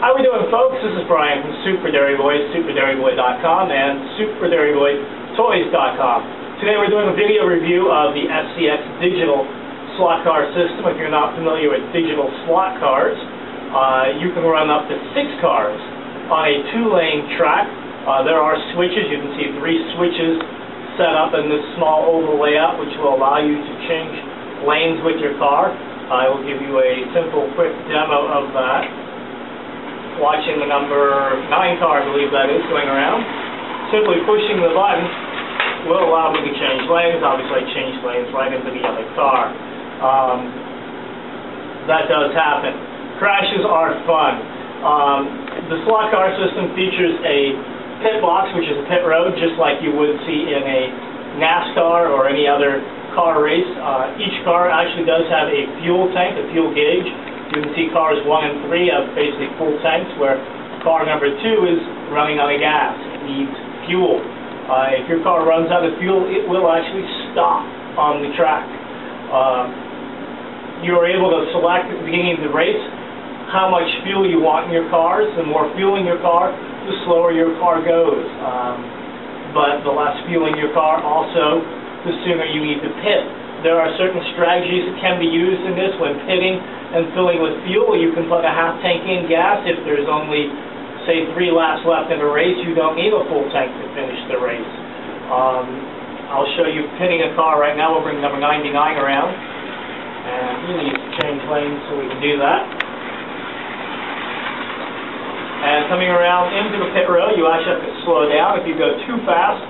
[0.00, 0.80] How we doing, folks?
[0.80, 6.18] This is Brian from Super Dairy Boys, superdairyboy.com, and superdairyboytoys.com.
[6.56, 9.44] Today we're doing a video review of the SCX digital
[10.00, 10.88] slot car system.
[10.88, 13.12] If you're not familiar with digital slot cars,
[13.76, 15.76] uh, you can run up to six cars
[16.32, 17.68] on a two-lane track.
[18.08, 19.04] Uh, there are switches.
[19.12, 20.40] You can see three switches
[20.96, 24.16] set up in this small oval layout, which will allow you to change
[24.64, 25.76] lanes with your car.
[26.08, 28.99] I will give you a simple, quick demo of that
[30.20, 33.24] watching the number 9 car, I believe that is, going around.
[33.90, 35.08] Simply pushing the button
[35.88, 37.24] will allow me to change lanes.
[37.24, 39.48] Obviously, change lanes right into the other car.
[40.04, 40.38] Um,
[41.88, 42.76] that does happen.
[43.18, 44.34] Crashes are fun.
[44.84, 45.20] Um,
[45.72, 47.56] the slot car system features a
[48.04, 50.80] pit box, which is a pit road, just like you would see in a
[51.40, 52.80] NASCAR or any other
[53.16, 53.68] car race.
[53.80, 57.08] Uh, each car actually does have a fuel tank, a fuel gauge,
[57.50, 60.38] you can see cars 1 and 3 have basically full tanks, where
[60.86, 61.34] car number 2
[61.66, 61.82] is
[62.14, 62.94] running out of gas.
[63.26, 63.50] Needs
[63.90, 64.22] fuel.
[64.70, 67.02] Uh, if your car runs out of fuel, it will actually
[67.34, 67.66] stop
[67.98, 68.62] on the track.
[69.34, 69.66] Um,
[70.86, 72.78] you are able to select at the beginning of the race
[73.50, 75.26] how much fuel you want in your cars.
[75.34, 76.54] The more fuel in your car,
[76.86, 78.30] the slower your car goes.
[78.46, 78.78] Um,
[79.50, 81.58] but the less fuel in your car, also,
[82.06, 83.39] the sooner you need to pit.
[83.60, 87.60] There are certain strategies that can be used in this when pitting and filling with
[87.68, 87.92] fuel.
[87.92, 90.48] You can put a half tank in gas if there's only,
[91.04, 92.56] say, three laps left in a race.
[92.64, 94.72] You don't need a full tank to finish the race.
[95.28, 95.66] Um,
[96.32, 97.92] I'll show you pitting a car right now.
[97.92, 99.28] We'll bring number 99 around.
[99.28, 102.64] And we need to change lanes so we can do that.
[105.60, 108.56] And coming around into the pit row, you actually have to slow down.
[108.56, 109.60] If you go too fast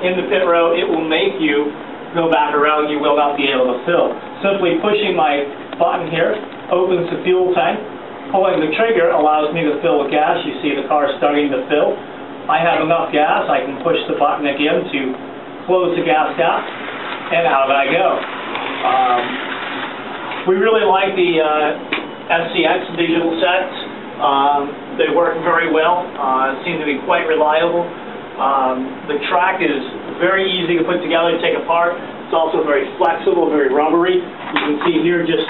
[0.00, 1.68] in the pit row, it will make you
[2.14, 2.88] go back around.
[2.88, 4.14] You will not be able to fill.
[4.40, 5.44] Simply pushing my
[5.76, 6.38] button here
[6.70, 7.82] opens the fuel tank.
[8.32, 10.40] Pulling the trigger allows me to fill with gas.
[10.46, 11.94] You see the car starting to fill.
[12.48, 13.46] I have enough gas.
[13.46, 15.00] I can push the button again to
[15.66, 16.60] close the gas cap,
[17.32, 18.08] and out I go.
[18.84, 19.22] Um,
[20.48, 21.68] we really like the uh,
[22.28, 23.76] SCX digital sets.
[24.20, 27.82] Um, they work very well, uh, seem to be quite reliable.
[28.36, 29.82] Um, the track is
[30.18, 31.98] very easy to put together, and take apart.
[32.26, 34.18] It's also very flexible, very rubbery.
[34.18, 35.46] You can see here just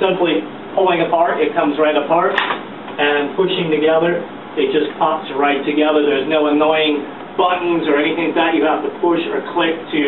[0.00, 0.42] simply
[0.74, 4.22] pulling apart, it comes right apart, and pushing together,
[4.58, 6.02] it just pops right together.
[6.02, 7.02] There's no annoying
[7.38, 10.02] buttons or anything like that you have to push or click to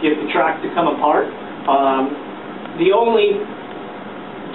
[0.00, 1.28] get the track to come apart.
[1.68, 2.12] Um,
[2.80, 3.38] the only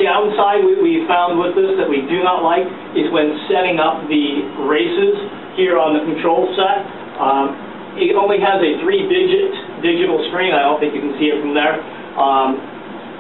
[0.02, 2.66] downside we, we found with this that we do not like
[2.96, 5.16] is when setting up the races
[5.56, 6.88] here on the control set.
[7.19, 10.53] Um, it only has a three-digit digital screen.
[10.53, 11.81] I don't think you can see it from there.
[12.19, 12.59] Um,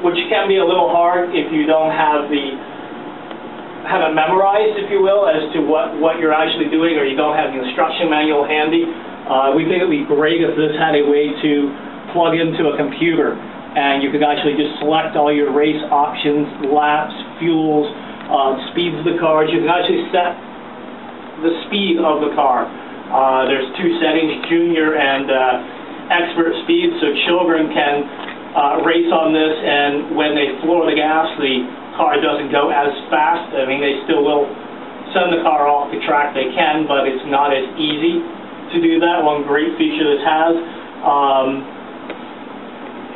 [0.03, 2.55] which can be a little hard if you don't have the
[3.87, 7.15] have it memorized, if you will, as to what, what you're actually doing, or you
[7.15, 8.85] don't have the instruction manual handy.
[8.85, 11.51] Uh, we think it would be great if this had a way to
[12.13, 17.15] plug into a computer, and you could actually just select all your race options, laps,
[17.39, 17.87] fuels,
[18.29, 19.49] uh, speeds of the cars.
[19.49, 20.37] You can actually set
[21.41, 22.67] the speed of the car.
[23.09, 28.05] Uh, there's two settings, junior and uh, expert speed, so children can
[28.53, 31.65] uh, race on this, and when they floor the gas, the
[31.97, 33.49] car doesn't go as fast.
[33.53, 34.45] I mean, they still will
[35.13, 36.37] send the car off the track.
[36.37, 38.21] They can, but it's not as easy
[38.73, 39.25] to do that.
[39.25, 40.53] One great feature this has.
[41.01, 41.49] Um,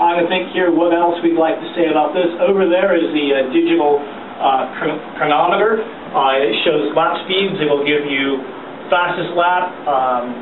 [0.01, 2.29] I'm to think here what else we'd like to say about this.
[2.41, 4.01] Over there is the uh, digital
[4.41, 4.73] uh,
[5.21, 5.85] chronometer.
[6.13, 7.61] Uh, it shows lap speeds.
[7.61, 8.41] It will give you
[8.89, 9.71] fastest lap.
[9.87, 10.33] Um,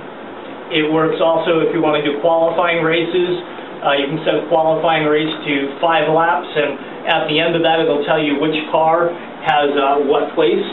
[0.72, 3.44] it works also if you want to do qualifying races.
[3.84, 6.78] Uh, you can set a qualifying race to five laps, and
[7.10, 9.10] at the end of that, it'll tell you which car
[9.42, 10.64] has uh, what place.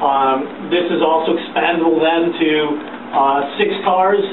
[0.00, 2.50] Um, this is also expandable then to
[3.14, 4.24] uh, six cars.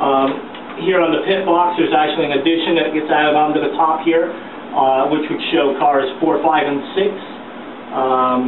[0.00, 3.74] Um, here on the pit box, there's actually an addition that gets added onto the
[3.76, 7.12] top here, uh, which would show cars four, five, and six.
[7.92, 8.42] Um,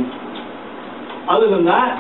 [1.29, 1.99] other than that,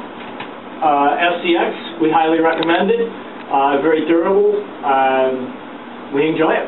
[0.80, 3.06] uh, SCX, we highly recommend it.
[3.46, 4.58] Uh, very durable.
[4.82, 6.66] Um, we enjoy it.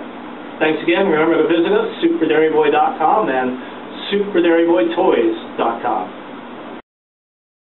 [0.62, 1.10] Thanks again.
[1.10, 3.58] Remember to visit us, superdairyboy.com and
[4.14, 6.24] superdairyboytoys.com.